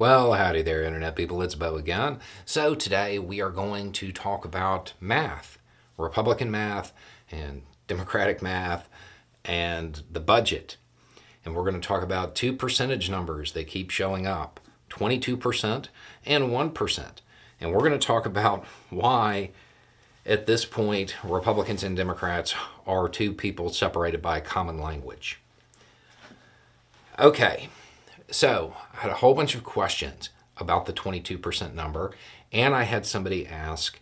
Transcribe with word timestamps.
Well, 0.00 0.32
howdy 0.32 0.62
there, 0.62 0.82
Internet 0.82 1.14
people. 1.14 1.42
It's 1.42 1.54
Beau 1.54 1.76
again. 1.76 2.20
So, 2.46 2.74
today 2.74 3.18
we 3.18 3.42
are 3.42 3.50
going 3.50 3.92
to 3.92 4.12
talk 4.12 4.46
about 4.46 4.94
math, 4.98 5.58
Republican 5.98 6.50
math, 6.50 6.94
and 7.30 7.64
Democratic 7.86 8.40
math, 8.40 8.88
and 9.44 10.02
the 10.10 10.18
budget. 10.18 10.78
And 11.44 11.54
we're 11.54 11.68
going 11.68 11.78
to 11.78 11.86
talk 11.86 12.02
about 12.02 12.34
two 12.34 12.54
percentage 12.54 13.10
numbers 13.10 13.52
that 13.52 13.66
keep 13.66 13.90
showing 13.90 14.26
up 14.26 14.58
22% 14.88 15.88
and 16.24 16.44
1%. 16.44 17.10
And 17.60 17.70
we're 17.70 17.80
going 17.80 17.92
to 17.92 17.98
talk 17.98 18.24
about 18.24 18.64
why, 18.88 19.50
at 20.24 20.46
this 20.46 20.64
point, 20.64 21.14
Republicans 21.22 21.82
and 21.82 21.94
Democrats 21.94 22.54
are 22.86 23.06
two 23.06 23.34
people 23.34 23.68
separated 23.68 24.22
by 24.22 24.38
a 24.38 24.40
common 24.40 24.78
language. 24.78 25.40
Okay, 27.18 27.68
so 28.30 28.74
I 28.94 28.98
had 28.98 29.10
a 29.10 29.14
whole 29.14 29.34
bunch 29.34 29.54
of 29.54 29.64
questions 29.64 30.30
about 30.56 30.86
the 30.86 30.92
22% 30.92 31.74
number, 31.74 32.12
and 32.52 32.74
I 32.74 32.84
had 32.84 33.06
somebody 33.06 33.46
ask 33.46 33.98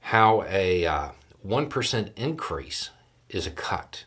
how 0.00 0.44
a 0.48 0.86
uh, 0.86 1.08
1% 1.46 2.10
increase 2.16 2.90
is 3.28 3.46
a 3.46 3.50
cut 3.50 4.04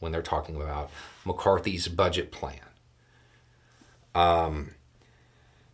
when 0.00 0.12
they're 0.12 0.22
talking 0.22 0.56
about 0.56 0.90
McCarthy's 1.24 1.88
budget 1.88 2.30
plan. 2.30 2.60
Um, 4.14 4.70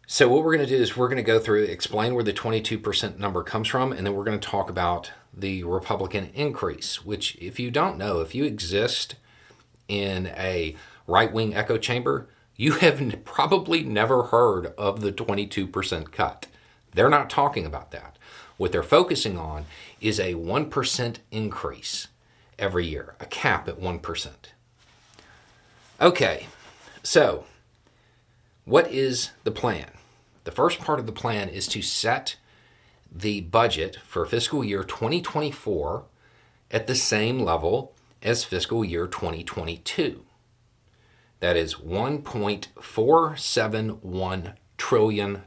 so, 0.07 0.29
what 0.29 0.45
we're 0.45 0.55
going 0.57 0.69
to 0.69 0.77
do 0.77 0.83
is 0.83 0.97
we're 0.97 1.09
going 1.09 1.17
to 1.17 1.23
go 1.23 1.39
through, 1.39 1.65
explain 1.65 2.15
where 2.15 2.25
the 2.25 2.33
22% 2.33 3.19
number 3.19 3.43
comes 3.43 3.69
from, 3.69 3.93
and 3.93 4.07
then 4.07 4.15
we're 4.15 4.25
going 4.25 4.39
to 4.39 4.49
talk 4.49 4.69
about 4.69 5.11
the 5.33 5.65
Republican 5.65 6.31
increase, 6.35 7.05
which, 7.05 7.37
if 7.37 7.59
you 7.59 7.71
don't 7.71 7.97
know, 7.97 8.21
if 8.21 8.35
you 8.35 8.45
exist 8.45 9.15
in 9.89 10.27
a 10.27 10.77
right 11.07 11.33
wing 11.33 11.55
echo 11.55 11.79
chamber, 11.79 12.29
you 12.57 12.73
have 12.73 13.25
probably 13.25 13.83
never 13.83 14.25
heard 14.25 14.67
of 14.79 15.01
the 15.01 15.13
22% 15.13 16.13
cut. 16.13 16.47
They're 16.93 17.09
not 17.09 17.31
talking 17.31 17.67
about 17.67 17.91
that. 17.91 18.17
What 18.57 18.71
they're 18.71 18.83
focusing 18.83 19.37
on 19.37 19.67
is 20.01 20.21
a 20.21 20.35
1% 20.35 21.17
increase 21.33 22.09
every 22.59 22.87
year, 22.87 23.15
a 23.19 23.27
cap 23.27 23.69
at 23.69 23.81
1%. 23.81 24.29
Okay, 26.01 26.47
so 27.03 27.45
what 28.65 28.91
is 28.91 29.31
the 29.43 29.51
plan? 29.51 29.91
The 30.45 30.53
first 30.53 30.79
part 30.79 31.01
of 31.01 31.07
the 31.07 31.13
plan 31.13 31.49
is 31.49 31.67
to 31.69 31.83
set 31.83 32.37
the 33.11 33.41
budget 33.41 33.97
for 34.05 34.27
fiscal 34.27 34.65
year 34.65 34.85
2024 34.85 36.05
at 36.71 36.87
the 36.87 36.95
same 36.95 37.41
level 37.41 37.95
as 38.23 38.45
fiscal 38.45 38.85
year 38.85 39.07
2022. 39.07 40.25
That 41.41 41.57
is 41.57 41.75
$1.471 41.75 44.55
trillion. 44.77 45.43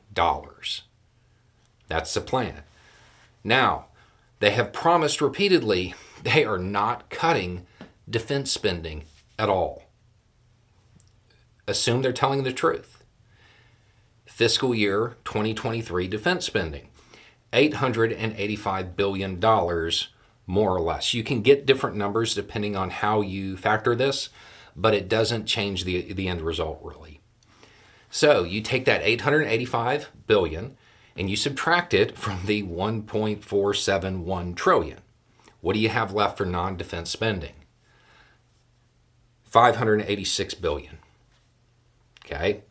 That's 1.88 2.14
the 2.14 2.22
plan. 2.22 2.64
Now, 3.44 3.86
they 4.40 4.52
have 4.52 4.74
promised 4.74 5.22
repeatedly 5.22 5.96
they 6.24 6.44
are 6.44 6.60
not 6.60 7.10
cutting 7.10 7.66
defense 8.10 8.52
spending 8.52 9.06
at 9.40 9.50
all. 9.50 9.84
Assume 11.68 12.02
they're 12.02 12.14
telling 12.14 12.44
the 12.44 12.54
truth. 12.54 13.04
Fiscal 14.26 14.76
year 14.76 15.18
2023 15.26 16.08
defense 16.08 16.46
spending 16.46 16.90
$885 17.54 18.96
billion 18.96 19.40
more 20.46 20.76
or 20.76 20.82
less. 20.82 21.14
You 21.14 21.24
can 21.24 21.42
get 21.42 21.66
different 21.66 21.96
numbers 21.96 22.34
depending 22.34 22.76
on 22.76 22.90
how 22.90 23.22
you 23.22 23.58
factor 23.58 23.96
this 23.96 24.30
but 24.78 24.94
it 24.94 25.10
doesn't 25.10 25.48
change 25.48 25.84
the, 25.84 26.14
the 26.14 26.28
end 26.28 26.42
result 26.42 26.80
really. 26.84 27.20
So 28.10 28.44
you 28.44 28.62
take 28.62 28.86
that 28.86 29.02
885 29.02 30.12
billion 30.28 30.78
and 31.18 31.30
you 31.30 31.36
subtract 31.36 31.94
it 31.94 32.18
from 32.18 32.46
the 32.46 32.64
1.471 32.64 34.56
trillion. 34.56 35.00
What 35.62 35.74
do 35.74 35.80
you 35.80 35.90
have 35.90 36.14
left 36.14 36.38
for 36.38 36.46
non-defense 36.46 37.10
spending? 37.10 37.56
586 39.44 40.54
billion. 40.54 41.00
Okay? 42.24 42.62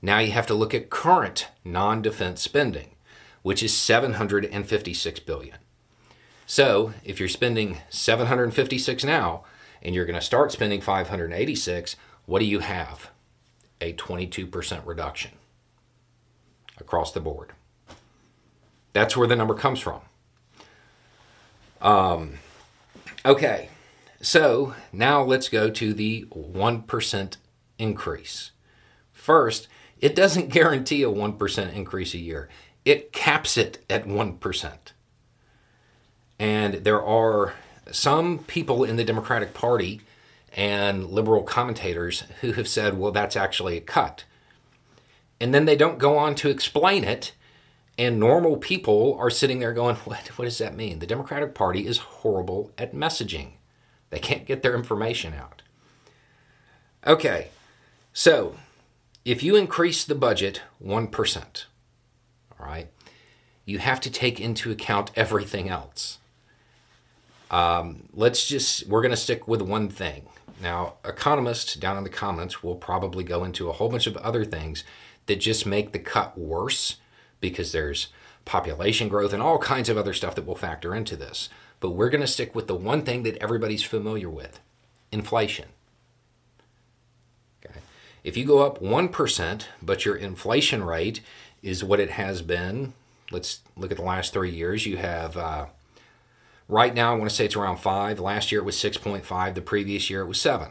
Now 0.00 0.20
you 0.20 0.30
have 0.30 0.46
to 0.46 0.54
look 0.54 0.72
at 0.74 0.90
current 0.90 1.48
non-defense 1.64 2.40
spending, 2.40 2.90
which 3.42 3.62
is 3.62 3.76
756 3.76 5.20
billion. 5.20 5.56
So, 6.46 6.94
if 7.04 7.18
you're 7.20 7.28
spending 7.28 7.78
756 7.90 9.04
now, 9.04 9.44
and 9.82 9.94
you're 9.94 10.06
going 10.06 10.18
to 10.18 10.24
start 10.24 10.52
spending 10.52 10.80
586, 10.80 11.96
what 12.26 12.40
do 12.40 12.44
you 12.44 12.60
have? 12.60 13.10
A 13.80 13.92
22% 13.94 14.86
reduction 14.86 15.32
across 16.78 17.12
the 17.12 17.20
board. 17.20 17.52
That's 18.92 19.16
where 19.16 19.28
the 19.28 19.36
number 19.36 19.54
comes 19.54 19.80
from. 19.80 20.00
Um, 21.80 22.34
okay, 23.24 23.68
so 24.20 24.74
now 24.92 25.22
let's 25.22 25.48
go 25.48 25.70
to 25.70 25.94
the 25.94 26.26
1% 26.30 27.36
increase. 27.78 28.50
First, 29.12 29.68
it 30.00 30.14
doesn't 30.14 30.48
guarantee 30.52 31.02
a 31.02 31.08
1% 31.08 31.72
increase 31.72 32.14
a 32.14 32.18
year, 32.18 32.48
it 32.84 33.12
caps 33.12 33.56
it 33.56 33.84
at 33.88 34.06
1%. 34.06 34.72
And 36.38 36.74
there 36.74 37.02
are 37.02 37.54
some 37.90 38.40
people 38.40 38.84
in 38.84 38.96
the 38.96 39.04
Democratic 39.04 39.54
Party 39.54 40.00
and 40.52 41.10
liberal 41.10 41.42
commentators 41.42 42.24
who 42.40 42.52
have 42.52 42.68
said, 42.68 42.98
well, 42.98 43.12
that's 43.12 43.36
actually 43.36 43.76
a 43.76 43.82
cut. 43.82 44.24
And 45.40 45.54
then 45.54 45.66
they 45.66 45.76
don't 45.76 45.98
go 45.98 46.16
on 46.16 46.34
to 46.36 46.48
explain 46.48 47.04
it. 47.04 47.32
And 47.96 48.20
normal 48.20 48.56
people 48.56 49.16
are 49.18 49.30
sitting 49.30 49.58
there 49.58 49.72
going, 49.72 49.96
what, 50.04 50.28
what 50.38 50.44
does 50.44 50.58
that 50.58 50.76
mean? 50.76 50.98
The 50.98 51.06
Democratic 51.06 51.54
Party 51.54 51.86
is 51.86 51.98
horrible 51.98 52.72
at 52.78 52.94
messaging, 52.94 53.52
they 54.10 54.18
can't 54.18 54.46
get 54.46 54.62
their 54.62 54.74
information 54.74 55.34
out. 55.34 55.62
Okay, 57.06 57.48
so 58.12 58.56
if 59.24 59.42
you 59.42 59.54
increase 59.54 60.04
the 60.04 60.14
budget 60.14 60.62
1%, 60.84 61.64
all 62.58 62.66
right, 62.66 62.88
you 63.64 63.78
have 63.78 64.00
to 64.00 64.10
take 64.10 64.40
into 64.40 64.70
account 64.70 65.10
everything 65.14 65.68
else. 65.68 66.18
Um, 67.50 68.04
let's 68.12 68.46
just, 68.46 68.86
we're 68.86 69.02
going 69.02 69.10
to 69.10 69.16
stick 69.16 69.48
with 69.48 69.62
one 69.62 69.88
thing. 69.88 70.26
Now, 70.60 70.94
economists 71.04 71.74
down 71.74 71.96
in 71.96 72.04
the 72.04 72.10
comments 72.10 72.62
will 72.62 72.76
probably 72.76 73.24
go 73.24 73.44
into 73.44 73.68
a 73.68 73.72
whole 73.72 73.88
bunch 73.88 74.06
of 74.06 74.16
other 74.18 74.44
things 74.44 74.84
that 75.26 75.36
just 75.36 75.66
make 75.66 75.92
the 75.92 75.98
cut 75.98 76.36
worse 76.36 76.96
because 77.40 77.72
there's 77.72 78.08
population 78.44 79.08
growth 79.08 79.32
and 79.32 79.42
all 79.42 79.58
kinds 79.58 79.88
of 79.88 79.96
other 79.96 80.12
stuff 80.12 80.34
that 80.34 80.46
will 80.46 80.56
factor 80.56 80.94
into 80.94 81.16
this. 81.16 81.48
But 81.80 81.90
we're 81.90 82.10
going 82.10 82.22
to 82.22 82.26
stick 82.26 82.54
with 82.54 82.66
the 82.66 82.74
one 82.74 83.02
thing 83.02 83.22
that 83.22 83.36
everybody's 83.36 83.82
familiar 83.82 84.28
with 84.28 84.58
inflation. 85.12 85.66
Okay. 87.64 87.80
If 88.24 88.36
you 88.36 88.44
go 88.44 88.58
up 88.60 88.80
1%, 88.80 89.64
but 89.80 90.04
your 90.04 90.16
inflation 90.16 90.82
rate 90.82 91.20
is 91.62 91.84
what 91.84 92.00
it 92.00 92.10
has 92.10 92.42
been, 92.42 92.94
let's 93.30 93.60
look 93.76 93.90
at 93.90 93.98
the 93.98 94.02
last 94.02 94.32
three 94.32 94.50
years. 94.50 94.86
You 94.86 94.96
have 94.96 95.36
uh, 95.36 95.66
Right 96.68 96.94
now, 96.94 97.14
I 97.14 97.16
want 97.16 97.30
to 97.30 97.34
say 97.34 97.46
it's 97.46 97.56
around 97.56 97.78
five. 97.78 98.20
Last 98.20 98.52
year 98.52 98.60
it 98.60 98.64
was 98.64 98.76
6.5. 98.76 99.54
The 99.54 99.62
previous 99.62 100.10
year 100.10 100.20
it 100.20 100.26
was 100.26 100.38
seven. 100.38 100.68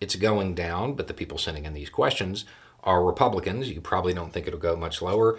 It's 0.00 0.16
going 0.16 0.54
down, 0.54 0.94
but 0.94 1.08
the 1.08 1.14
people 1.14 1.36
sending 1.36 1.66
in 1.66 1.74
these 1.74 1.90
questions 1.90 2.46
are 2.82 3.04
Republicans. 3.04 3.68
You 3.68 3.82
probably 3.82 4.14
don't 4.14 4.32
think 4.32 4.46
it'll 4.46 4.58
go 4.58 4.76
much 4.76 5.02
lower. 5.02 5.38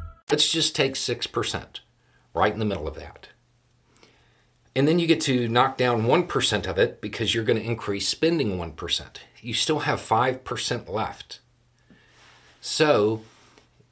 Let's 0.31 0.49
just 0.49 0.75
take 0.75 0.93
6%, 0.93 1.65
right 2.33 2.53
in 2.53 2.59
the 2.59 2.65
middle 2.65 2.87
of 2.87 2.95
that. 2.95 3.27
And 4.73 4.87
then 4.87 4.97
you 4.97 5.07
get 5.07 5.19
to 5.21 5.49
knock 5.49 5.77
down 5.77 6.03
1% 6.03 6.67
of 6.67 6.77
it 6.77 7.01
because 7.01 7.35
you're 7.35 7.43
going 7.43 7.59
to 7.59 7.65
increase 7.65 8.07
spending 8.07 8.57
1%. 8.57 9.05
You 9.41 9.53
still 9.53 9.79
have 9.79 9.99
5% 9.99 10.89
left. 10.89 11.41
So 12.61 13.23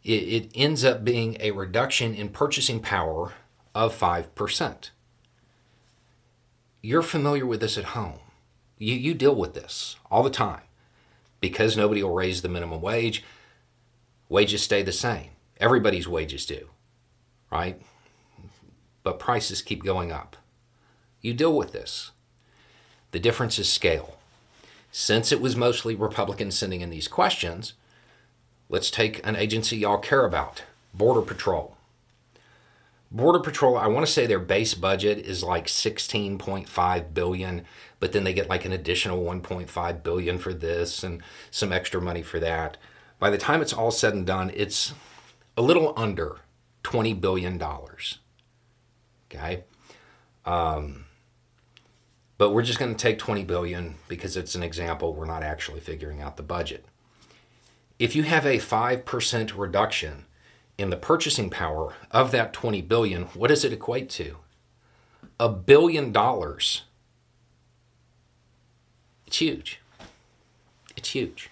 it, 0.04 0.10
it 0.10 0.52
ends 0.56 0.86
up 0.86 1.04
being 1.04 1.36
a 1.42 1.52
reduction 1.52 2.16
in 2.16 2.30
purchasing 2.30 2.80
power 2.80 3.34
of 3.76 3.98
5%. 3.98 4.90
You're 6.82 7.02
familiar 7.02 7.46
with 7.46 7.60
this 7.60 7.78
at 7.78 7.86
home. 7.86 8.20
You, 8.78 8.96
you 8.96 9.14
deal 9.14 9.36
with 9.36 9.54
this 9.54 9.98
all 10.10 10.24
the 10.24 10.30
time 10.30 10.62
because 11.42 11.76
nobody 11.76 12.02
will 12.02 12.14
raise 12.14 12.42
the 12.42 12.50
minimum 12.50 12.82
wage 12.82 13.24
wages 14.30 14.62
stay 14.62 14.84
the 14.84 14.92
same. 14.92 15.32
Everybody's 15.60 16.08
wages 16.08 16.46
do, 16.46 16.70
right? 17.52 17.82
But 19.04 19.20
prices 19.20 19.62
keep 19.62 19.84
going 19.84 20.12
up. 20.12 20.38
You 21.22 21.34
deal 21.34 21.56
with 21.56 21.74
this. 21.74 22.12
The 23.12 23.20
difference 23.20 23.60
is 23.60 23.68
scale. 23.68 24.18
Since 24.92 25.32
it 25.32 25.42
was 25.42 25.56
mostly 25.56 25.96
Republicans 25.96 26.58
sending 26.58 26.82
in 26.82 26.90
these 26.90 27.08
questions, 27.08 27.74
let's 28.70 28.90
take 28.90 29.26
an 29.26 29.36
agency 29.36 29.78
y'all 29.78 29.98
care 29.98 30.26
about 30.26 30.64
Border 30.94 31.22
Patrol. 31.22 31.76
Border 33.12 33.40
Patrol, 33.40 33.76
I 33.76 33.88
want 33.88 34.06
to 34.06 34.12
say 34.12 34.28
their 34.28 34.40
base 34.40 34.76
budget 34.76 35.18
is 35.18 35.44
like 35.44 35.66
16.5 35.66 37.14
billion, 37.14 37.66
but 38.00 38.12
then 38.12 38.24
they 38.24 38.34
get 38.34 38.50
like 38.50 38.66
an 38.66 38.72
additional 38.72 39.24
1.5 39.24 40.04
billion 40.04 40.38
for 40.38 40.54
this 40.54 41.04
and 41.04 41.24
some 41.50 41.74
extra 41.74 42.00
money 42.00 42.22
for 42.22 42.40
that. 42.40 42.78
By 43.18 43.32
the 43.32 43.38
time 43.38 43.62
it's 43.62 43.74
all 43.74 43.92
said 43.92 44.14
and 44.14 44.26
done, 44.26 44.52
it's 44.54 44.94
a 45.60 45.62
little 45.62 45.94
under 45.98 46.38
20 46.84 47.14
billion 47.16 47.58
dollars. 47.58 48.20
Okay? 49.30 49.66
Um, 50.46 51.04
but 52.38 52.52
we're 52.52 52.64
just 52.64 52.80
going 52.80 52.96
to 52.96 52.98
take 52.98 53.20
20 53.20 53.44
billion 53.44 53.96
because 54.08 54.38
it's 54.38 54.56
an 54.56 54.64
example. 54.64 55.14
We're 55.14 55.26
not 55.26 55.44
actually 55.44 55.82
figuring 55.82 56.22
out 56.22 56.38
the 56.38 56.44
budget. 56.44 56.86
If 58.00 58.16
you 58.16 58.24
have 58.24 58.46
a 58.46 58.58
5% 58.58 59.58
reduction 59.58 60.24
in 60.78 60.92
the 60.92 60.96
purchasing 60.96 61.50
power 61.50 61.94
of 62.10 62.32
that 62.32 62.54
20 62.54 62.82
billion, 62.84 63.24
what 63.24 63.50
does 63.50 63.66
it 63.66 63.74
equate 63.74 64.10
to? 64.12 64.38
A 65.42 65.50
billion 65.50 66.14
dollars. 66.14 66.84
It's 69.28 69.40
huge. 69.40 69.82
It's 70.96 71.10
huge. 71.10 71.50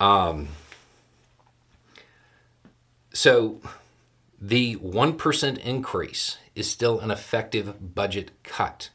Um, 0.00 0.48
so 3.14 3.60
the 4.40 4.76
1% 4.76 5.58
increase 5.58 6.36
is 6.54 6.70
still 6.70 7.00
an 7.00 7.10
effective 7.10 7.94
budget 7.94 8.30
cut. 8.42 8.90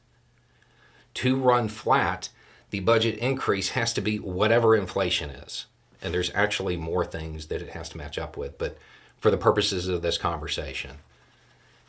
To 1.16 1.36
run 1.36 1.70
flat, 1.70 2.30
the 2.70 2.82
budget 2.82 3.18
increase 3.18 3.70
has 3.70 3.94
to 3.94 4.02
be 4.02 4.18
whatever 4.18 4.76
inflation 4.76 5.32
is. 5.32 5.66
And 6.02 6.14
there's 6.14 6.32
actually 6.36 6.78
more 6.78 7.04
things 7.06 7.48
that 7.48 7.62
it 7.62 7.72
has 7.72 7.90
to 7.90 7.98
match 7.98 8.18
up 8.18 8.38
with, 8.38 8.58
but 8.58 8.78
for 9.18 9.32
the 9.32 9.38
purposes 9.38 9.88
of 9.88 10.02
this 10.02 10.18
conversation. 10.18 10.98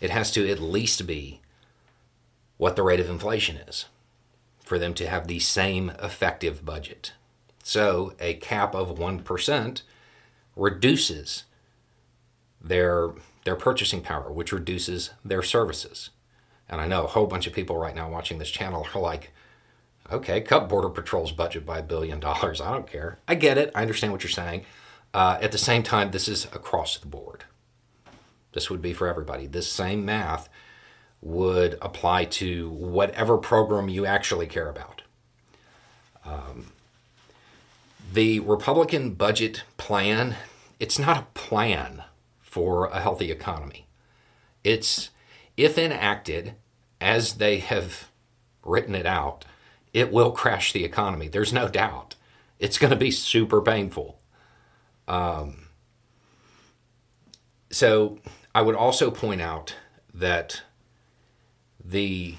It 0.01 0.11
has 0.11 0.31
to 0.33 0.49
at 0.49 0.59
least 0.59 1.07
be 1.07 1.41
what 2.57 2.77
the 2.77 2.83
rate 2.83 3.01
of 3.01 3.11
inflation 3.11 3.57
is 3.57 3.87
for 4.65 4.79
them 4.79 4.95
to 4.95 5.07
have 5.09 5.27
the 5.27 5.41
same 5.41 5.91
effective 6.03 6.65
budget. 6.65 7.13
So 7.63 8.15
a 8.19 8.35
cap 8.35 8.75
of 8.75 8.99
1% 8.99 9.83
reduces 10.57 11.45
their 12.61 13.11
their 13.45 13.57
purchasing 13.57 14.03
power, 14.03 14.31
which 14.31 14.53
reduces 14.53 15.11
their 15.25 15.43
services. 15.43 16.11
And 16.69 16.81
I 16.81 16.87
know 16.87 17.05
a 17.05 17.09
whole 17.09 17.27
bunch 17.27 17.47
of 17.47 17.53
people 17.53 17.77
right 17.79 17.95
now 17.95 18.11
watching 18.11 18.39
this 18.39 18.51
channel 18.51 18.87
are 18.95 19.01
like, 19.01 19.33
okay, 20.13 20.41
cut 20.41 20.69
Border 20.69 20.91
Patrol's 20.91 21.33
budget 21.33 21.65
by 21.65 21.79
a 21.79 21.83
billion 21.83 22.21
dollars. 22.21 22.61
I 22.61 22.71
don't 22.73 22.87
care. 22.87 23.19
I 23.27 23.35
get 23.35 23.59
it. 23.59 23.73
I 23.75 23.83
understand 23.83 24.13
what 24.13 24.23
you're 24.23 24.31
saying. 24.31 24.65
Uh, 25.13 25.39
at 25.41 25.53
the 25.53 25.59
same 25.59 25.83
time, 25.83 26.11
this 26.11 26.29
is 26.29 26.45
across 26.47 26.99
the 26.99 27.07
board. 27.07 27.45
This 28.53 28.71
would 28.71 28.83
be 28.83 28.93
for 28.93 29.09
everybody. 29.09 29.47
This 29.47 29.71
same 29.71 30.05
math 30.05 30.49
would 31.21 31.77
apply 31.83 32.25
to 32.25 32.71
whatever 32.71 33.37
program 33.37 33.89
you 33.89 34.07
actually 34.07 34.47
care 34.47 34.69
about. 34.69 35.03
Um, 36.25 36.73
the 38.13 38.41
Republican 38.41 39.15
budget 39.15 39.65
plan, 39.77 40.37
it's 40.79 40.99
not 40.99 41.19
a 41.19 41.27
plan 41.35 42.05
for 42.51 42.87
a 42.87 42.99
healthy 42.99 43.31
economy. 43.31 43.87
It's, 44.65 45.11
if 45.57 45.79
enacted 45.79 46.57
as 47.01 47.35
they 47.35 47.59
have 47.59 48.11
written 48.65 48.97
it 48.97 49.07
out, 49.07 49.45
it 49.95 50.13
will 50.13 50.33
crash 50.33 50.73
the 50.73 50.85
economy. 50.85 51.29
There's 51.29 51.53
no 51.53 51.69
doubt. 51.69 52.17
It's 52.59 52.77
going 52.77 52.91
to 52.91 52.97
be 52.97 53.13
super 53.13 53.63
painful. 53.63 54.19
Um, 55.07 55.69
so 57.71 58.19
I 58.53 58.63
would 58.63 58.75
also 58.75 59.13
point 59.13 59.41
out 59.41 59.77
that 60.13 60.63
the 61.83 62.35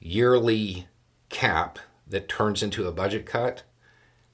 yearly 0.00 0.88
cap 1.28 1.78
that 2.04 2.28
turns 2.28 2.64
into 2.64 2.88
a 2.88 2.92
budget 2.92 3.26
cut 3.26 3.62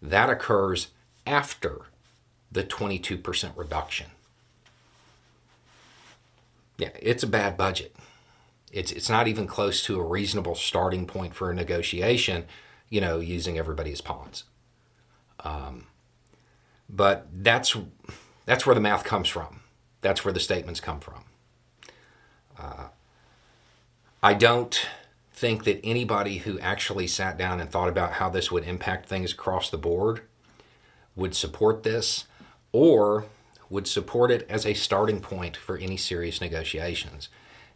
that 0.00 0.30
occurs 0.30 0.88
after 1.26 1.82
the 2.50 2.64
22% 2.64 3.52
reduction. 3.56 4.06
Yeah, 6.78 6.90
it's 7.00 7.22
a 7.22 7.26
bad 7.26 7.56
budget. 7.56 7.94
It's 8.72 8.90
it's 8.92 9.10
not 9.10 9.28
even 9.28 9.46
close 9.46 9.82
to 9.84 10.00
a 10.00 10.04
reasonable 10.04 10.54
starting 10.54 11.06
point 11.06 11.34
for 11.34 11.50
a 11.50 11.54
negotiation, 11.54 12.46
you 12.88 13.00
know, 13.00 13.20
using 13.20 13.58
everybody 13.58 13.92
as 13.92 14.00
pawns. 14.00 14.44
Um, 15.40 15.86
but 16.88 17.26
that's 17.32 17.76
that's 18.46 18.66
where 18.66 18.74
the 18.74 18.80
math 18.80 19.04
comes 19.04 19.28
from. 19.28 19.60
That's 20.00 20.24
where 20.24 20.32
the 20.32 20.40
statements 20.40 20.80
come 20.80 21.00
from. 21.00 21.24
Uh, 22.58 22.88
I 24.22 24.34
don't 24.34 24.88
think 25.32 25.64
that 25.64 25.80
anybody 25.82 26.38
who 26.38 26.58
actually 26.60 27.06
sat 27.06 27.36
down 27.36 27.60
and 27.60 27.70
thought 27.70 27.88
about 27.88 28.12
how 28.14 28.28
this 28.28 28.52
would 28.52 28.64
impact 28.64 29.08
things 29.08 29.32
across 29.32 29.70
the 29.70 29.78
board 29.78 30.22
would 31.16 31.34
support 31.34 31.82
this 31.82 32.26
or 32.70 33.26
would 33.72 33.88
support 33.88 34.30
it 34.30 34.46
as 34.50 34.66
a 34.66 34.74
starting 34.74 35.18
point 35.18 35.56
for 35.56 35.78
any 35.78 35.96
serious 35.96 36.42
negotiations. 36.42 37.30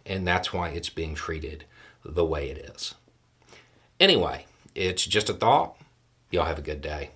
And 0.04 0.28
that's 0.28 0.52
why 0.52 0.68
it's 0.68 0.90
being 0.90 1.14
treated 1.14 1.64
the 2.04 2.24
way 2.24 2.50
it 2.50 2.58
is. 2.58 2.94
Anyway, 3.98 4.44
it's 4.74 5.06
just 5.06 5.30
a 5.30 5.32
thought. 5.32 5.74
Y'all 6.30 6.44
have 6.44 6.58
a 6.58 6.62
good 6.62 6.82
day. 6.82 7.10